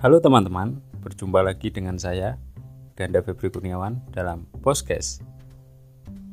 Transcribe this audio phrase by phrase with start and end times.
[0.00, 2.40] Halo teman-teman, berjumpa lagi dengan saya
[2.96, 5.20] Ganda Febri Kurniawan dalam Podcast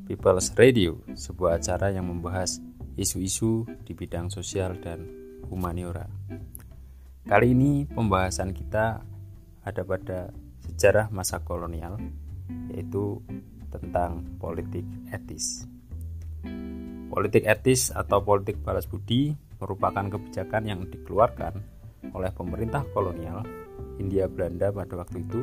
[0.07, 2.63] People's Radio, sebuah acara yang membahas
[2.95, 5.03] isu-isu di bidang sosial dan
[5.51, 6.07] humaniora.
[7.27, 9.03] Kali ini pembahasan kita
[9.67, 10.31] ada pada
[10.63, 11.99] sejarah masa kolonial,
[12.71, 13.19] yaitu
[13.67, 15.67] tentang politik etis.
[17.11, 21.76] Politik etis atau politik balas budi merupakan kebijakan yang dikeluarkan
[22.13, 23.41] oleh pemerintah kolonial
[23.97, 25.41] Hindia Belanda pada waktu itu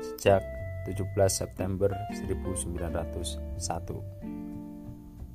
[0.00, 0.40] sejak
[0.88, 4.24] 17 September 1901.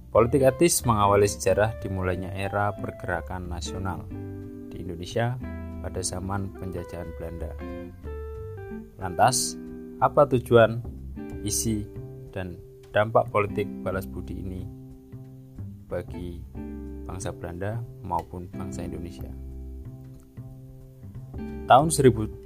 [0.09, 4.09] Politik etis mengawali sejarah dimulainya era pergerakan nasional
[4.73, 5.37] di Indonesia
[5.85, 7.53] pada zaman penjajahan Belanda.
[8.97, 9.53] Lantas,
[10.01, 10.81] apa tujuan,
[11.45, 11.85] isi,
[12.33, 12.57] dan
[12.89, 14.65] dampak politik balas budi ini
[15.85, 16.41] bagi
[17.05, 19.48] bangsa Belanda maupun bangsa Indonesia?
[21.69, 22.41] Tahun 1830,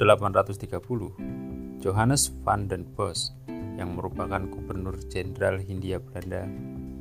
[1.80, 3.32] Johannes van den Bos
[3.80, 6.44] yang merupakan gubernur jenderal Hindia Belanda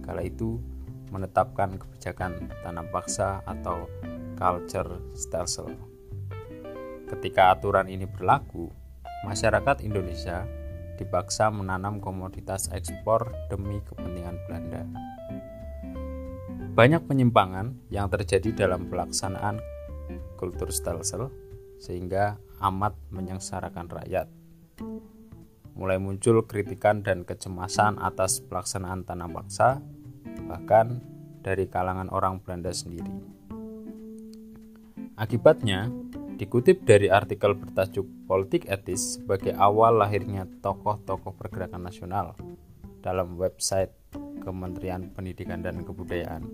[0.06, 0.62] kala itu
[1.11, 3.91] menetapkan kebijakan tanam paksa atau
[4.38, 5.74] culture stelsel.
[7.11, 8.70] Ketika aturan ini berlaku,
[9.27, 10.46] masyarakat Indonesia
[11.02, 14.86] dipaksa menanam komoditas ekspor demi kepentingan Belanda.
[16.70, 19.58] Banyak penyimpangan yang terjadi dalam pelaksanaan
[20.39, 21.50] kultur stelsel
[21.83, 24.30] sehingga amat menyengsarakan rakyat.
[25.75, 29.83] Mulai muncul kritikan dan kecemasan atas pelaksanaan tanam paksa,
[30.47, 31.02] bahkan
[31.42, 33.11] dari kalangan orang Belanda sendiri.
[35.19, 35.91] Akibatnya,
[36.39, 42.39] dikutip dari artikel bertajuk Politik Etis sebagai awal lahirnya tokoh-tokoh pergerakan nasional
[43.02, 43.91] dalam website
[44.42, 46.46] Kementerian Pendidikan dan Kebudayaan.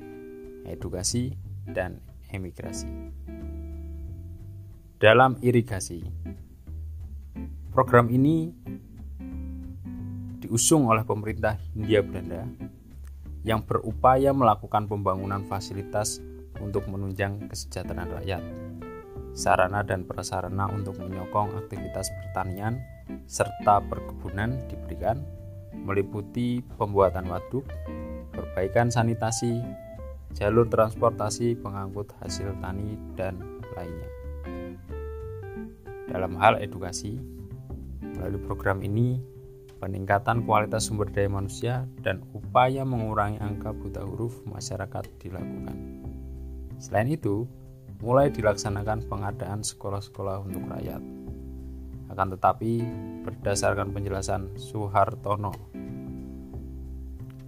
[0.64, 1.36] edukasi,
[1.68, 2.00] dan
[2.32, 2.88] emigrasi.
[4.96, 6.00] Dalam irigasi,
[7.68, 8.48] program ini
[10.40, 12.48] diusung oleh pemerintah Hindia Belanda
[13.44, 16.24] yang berupaya melakukan pembangunan fasilitas
[16.62, 18.42] untuk menunjang kesejahteraan rakyat,
[19.36, 22.80] sarana dan prasarana untuk menyokong aktivitas pertanian
[23.28, 25.20] serta perkebunan diberikan,
[25.76, 27.68] meliputi pembuatan waduk,
[28.32, 29.60] perbaikan sanitasi,
[30.32, 33.40] jalur transportasi pengangkut hasil tani, dan
[33.76, 34.10] lainnya.
[36.06, 37.20] Dalam hal edukasi,
[38.00, 39.20] melalui program ini,
[39.82, 45.76] peningkatan kualitas sumber daya manusia dan upaya mengurangi angka buta huruf masyarakat dilakukan.
[46.76, 47.48] Selain itu,
[48.00, 51.00] mulai dilaksanakan pengadaan sekolah-sekolah untuk rakyat.
[52.12, 52.84] Akan tetapi,
[53.24, 55.52] berdasarkan penjelasan Soehartono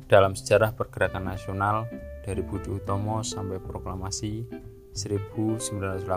[0.08, 1.84] dalam sejarah pergerakan nasional
[2.24, 4.48] dari Budi Utomo sampai proklamasi
[4.96, 6.08] 1908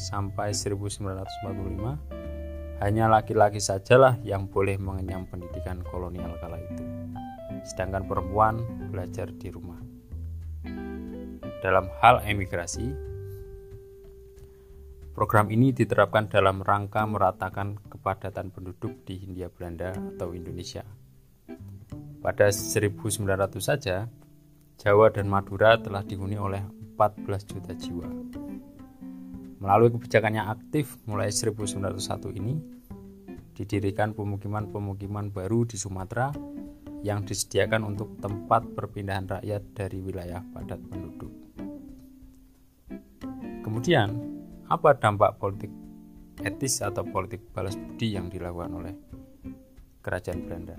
[0.00, 6.84] sampai 1945 hanya laki-laki sajalah yang boleh mengenyam pendidikan kolonial kala itu
[7.68, 9.93] sedangkan perempuan belajar di rumah
[11.64, 12.92] dalam hal emigrasi.
[15.16, 20.84] Program ini diterapkan dalam rangka meratakan kepadatan penduduk di Hindia Belanda atau Indonesia.
[22.20, 23.24] Pada 1900
[23.64, 24.12] saja,
[24.76, 26.60] Jawa dan Madura telah dihuni oleh
[27.00, 28.12] 14 juta jiwa.
[29.64, 32.60] Melalui kebijakan yang aktif mulai 1901 ini,
[33.56, 36.28] didirikan pemukiman-pemukiman baru di Sumatera
[37.04, 41.28] yang disediakan untuk tempat perpindahan rakyat dari wilayah padat penduduk.
[43.60, 44.08] Kemudian,
[44.72, 45.68] apa dampak politik
[46.40, 48.94] etis atau politik balas budi yang dilakukan oleh
[50.00, 50.76] kerajaan Belanda.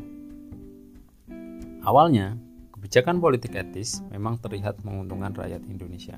[1.86, 2.34] Awalnya,
[2.74, 6.18] kebijakan politik etis memang terlihat menguntungkan rakyat Indonesia.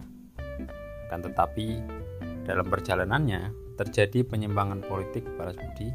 [1.11, 1.83] Akan tetapi,
[2.47, 5.91] dalam perjalanannya terjadi penyimpangan politik balas budi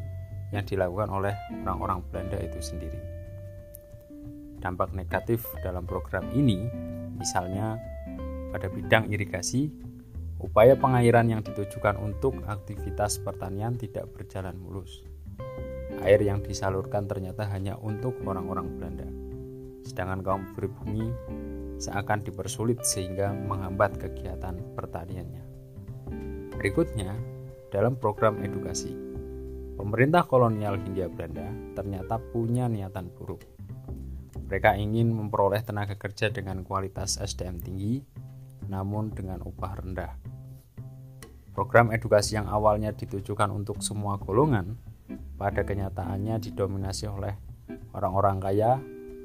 [0.52, 1.32] yang dilakukan oleh
[1.64, 3.11] orang-orang Belanda itu sendiri.
[4.62, 6.70] Dampak negatif dalam program ini
[7.18, 7.82] misalnya
[8.54, 9.74] pada bidang irigasi,
[10.38, 15.02] upaya pengairan yang ditujukan untuk aktivitas pertanian tidak berjalan mulus.
[16.06, 19.08] Air yang disalurkan ternyata hanya untuk orang-orang Belanda,
[19.82, 21.10] sedangkan kaum pribumi
[21.82, 25.42] seakan dipersulit sehingga menghambat kegiatan pertaniannya.
[26.54, 27.18] Berikutnya,
[27.74, 28.94] dalam program edukasi,
[29.74, 33.42] pemerintah kolonial Hindia Belanda ternyata punya niatan buruk.
[34.52, 38.04] Mereka ingin memperoleh tenaga kerja dengan kualitas SDM tinggi,
[38.68, 40.12] namun dengan upah rendah.
[41.56, 44.76] Program edukasi yang awalnya ditujukan untuk semua golongan,
[45.40, 47.32] pada kenyataannya didominasi oleh
[47.96, 48.76] orang-orang kaya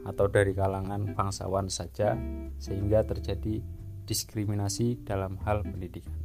[0.07, 2.15] atau dari kalangan bangsawan saja,
[2.55, 3.59] sehingga terjadi
[4.07, 6.15] diskriminasi dalam hal pendidikan.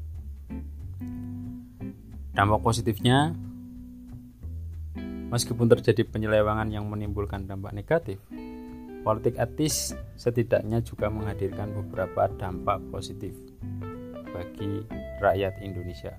[2.39, 3.35] Dampak positifnya,
[5.35, 8.23] meskipun terjadi penyelewangan yang menimbulkan dampak negatif,
[9.03, 13.35] politik etis setidaknya juga menghadirkan beberapa dampak positif
[14.31, 14.87] bagi
[15.19, 16.15] rakyat Indonesia.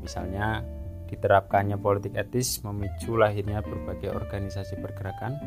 [0.00, 0.62] Misalnya,
[1.10, 5.38] diterapkannya politik etis memicu lahirnya berbagai organisasi pergerakan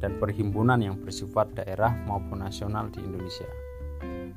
[0.00, 3.48] dan perhimpunan yang bersifat daerah maupun nasional di Indonesia.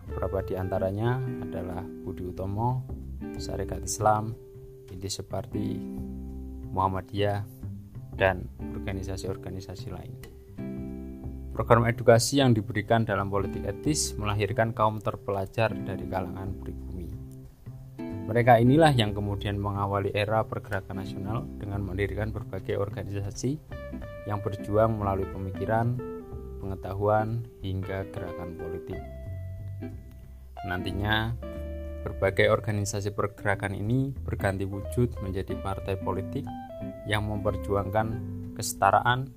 [0.07, 2.83] Beberapa di antaranya adalah Budi Utomo,
[3.35, 4.35] Syarikat Islam,
[4.91, 5.77] Indi Separti,
[6.71, 7.43] Muhammadiyah,
[8.17, 10.36] dan organisasi-organisasi lain.
[11.57, 17.09] Program edukasi yang diberikan dalam politik etis melahirkan kaum terpelajar dari kalangan pribumi.
[18.29, 23.57] Mereka inilah yang kemudian mengawali era pergerakan nasional dengan mendirikan berbagai organisasi
[24.29, 25.97] yang berjuang melalui pemikiran,
[26.61, 29.01] pengetahuan, hingga gerakan politik.
[30.69, 31.33] Nantinya,
[32.07, 36.47] Berbagai organisasi pergerakan ini berganti wujud menjadi partai politik
[37.03, 38.07] yang memperjuangkan
[38.55, 39.27] kesetaraan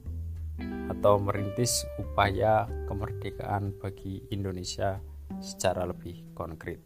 [0.90, 4.98] atau merintis upaya kemerdekaan bagi Indonesia
[5.38, 6.82] secara lebih konkret.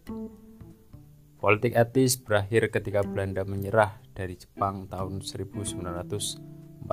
[1.40, 6.84] Politik etis berakhir ketika Belanda menyerah dari Jepang tahun 1942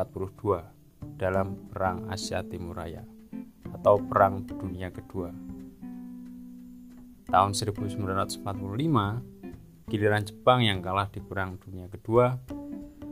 [1.19, 3.03] dalam Perang Asia Timur Raya
[3.71, 5.31] atau Perang Dunia Kedua
[7.31, 8.43] tahun 1945
[9.87, 12.35] giliran Jepang yang kalah di Perang Dunia Kedua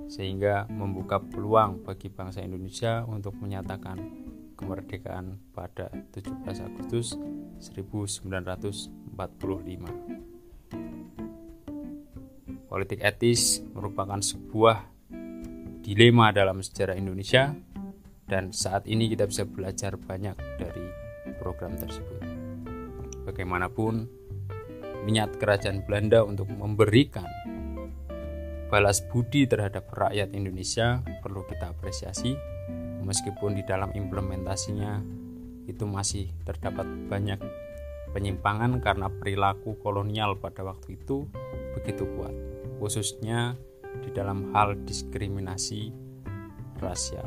[0.10, 4.02] sehingga membuka peluang bagi bangsa Indonesia untuk menyatakan
[4.58, 7.14] kemerdekaan pada 17 Agustus
[7.62, 8.90] 1945.
[12.70, 14.84] Politik etis merupakan sebuah
[15.86, 17.54] dilema dalam sejarah Indonesia
[18.30, 20.86] dan saat ini kita bisa belajar banyak dari
[21.42, 22.22] program tersebut
[23.26, 24.06] bagaimanapun
[25.06, 27.26] niat kerajaan Belanda untuk memberikan
[28.70, 32.38] balas budi terhadap rakyat Indonesia perlu kita apresiasi.
[33.02, 35.02] Meskipun di dalam implementasinya
[35.66, 37.42] itu masih terdapat banyak
[38.14, 41.26] penyimpangan karena perilaku kolonial pada waktu itu
[41.74, 42.34] begitu kuat
[42.78, 43.58] khususnya
[44.06, 45.90] di dalam hal diskriminasi
[46.78, 47.26] rasial.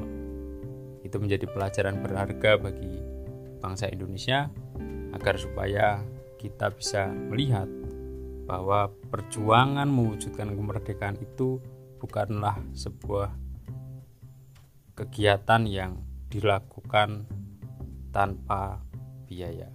[1.03, 2.95] Itu menjadi pelajaran berharga bagi
[3.59, 4.47] bangsa Indonesia
[5.13, 6.01] agar supaya
[6.39, 7.67] kita bisa melihat
[8.45, 11.63] bahwa perjuangan mewujudkan kemerdekaan itu
[12.03, 13.31] bukanlah sebuah
[14.99, 17.25] kegiatan yang dilakukan
[18.13, 18.83] tanpa
[19.25, 19.71] biaya,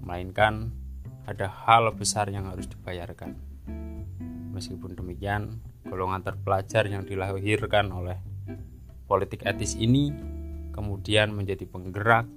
[0.00, 0.72] melainkan
[1.28, 3.36] ada hal besar yang harus dibayarkan.
[4.50, 8.18] Meskipun demikian, golongan terpelajar yang dilahirkan oleh
[9.10, 10.14] politik etis ini
[10.70, 12.30] kemudian menjadi penggerak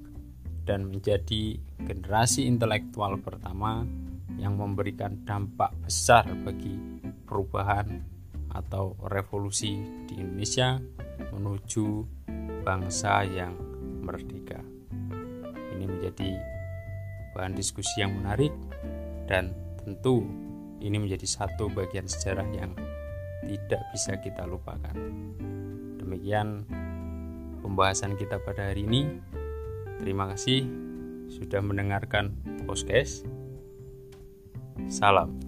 [0.63, 3.83] dan menjadi generasi intelektual pertama
[4.37, 6.77] yang memberikan dampak besar bagi
[7.25, 8.01] perubahan
[8.53, 10.77] atau revolusi di Indonesia
[11.33, 11.85] menuju
[12.61, 13.57] bangsa yang
[14.05, 14.61] merdeka.
[15.73, 16.29] Ini menjadi
[17.33, 18.53] bahan diskusi yang menarik
[19.25, 20.21] dan tentu
[20.83, 22.71] ini menjadi satu bagian sejarah yang
[23.43, 24.95] tidak bisa kita lupakan.
[25.99, 26.67] Demikian
[27.63, 29.07] pembahasan kita pada hari ini.
[30.03, 30.67] Terima kasih
[31.31, 32.35] sudah mendengarkan
[32.67, 33.42] podcast.
[34.89, 35.42] Salam.